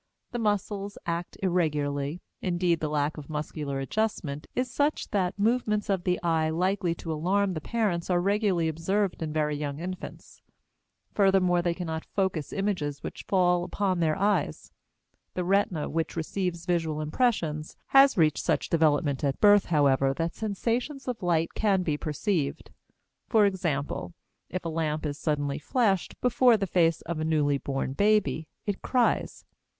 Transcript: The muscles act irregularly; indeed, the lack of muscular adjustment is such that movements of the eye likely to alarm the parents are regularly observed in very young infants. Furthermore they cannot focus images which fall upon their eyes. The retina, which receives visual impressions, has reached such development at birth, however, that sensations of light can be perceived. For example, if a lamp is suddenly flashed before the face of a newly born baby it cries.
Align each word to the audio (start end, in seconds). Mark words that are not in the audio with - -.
The 0.31 0.39
muscles 0.39 0.97
act 1.05 1.37
irregularly; 1.43 2.23
indeed, 2.41 2.79
the 2.79 2.89
lack 2.89 3.17
of 3.17 3.29
muscular 3.29 3.79
adjustment 3.79 4.47
is 4.55 4.73
such 4.73 5.11
that 5.11 5.37
movements 5.37 5.91
of 5.91 6.05
the 6.05 6.19
eye 6.23 6.49
likely 6.49 6.95
to 6.95 7.13
alarm 7.13 7.53
the 7.53 7.61
parents 7.61 8.09
are 8.09 8.19
regularly 8.19 8.67
observed 8.67 9.21
in 9.21 9.31
very 9.31 9.55
young 9.55 9.77
infants. 9.77 10.41
Furthermore 11.13 11.61
they 11.61 11.75
cannot 11.75 12.03
focus 12.15 12.51
images 12.51 13.03
which 13.03 13.25
fall 13.27 13.63
upon 13.63 13.99
their 13.99 14.17
eyes. 14.17 14.71
The 15.35 15.43
retina, 15.43 15.87
which 15.87 16.15
receives 16.15 16.65
visual 16.65 16.99
impressions, 16.99 17.77
has 17.89 18.17
reached 18.17 18.43
such 18.43 18.69
development 18.71 19.23
at 19.23 19.39
birth, 19.39 19.65
however, 19.65 20.15
that 20.15 20.33
sensations 20.33 21.07
of 21.07 21.21
light 21.21 21.53
can 21.53 21.83
be 21.83 21.95
perceived. 21.95 22.71
For 23.29 23.45
example, 23.45 24.15
if 24.49 24.65
a 24.65 24.69
lamp 24.69 25.05
is 25.05 25.19
suddenly 25.19 25.59
flashed 25.59 26.19
before 26.21 26.57
the 26.57 26.65
face 26.65 27.01
of 27.03 27.19
a 27.19 27.23
newly 27.23 27.59
born 27.59 27.93
baby 27.93 28.47
it 28.65 28.81
cries. 28.81 29.45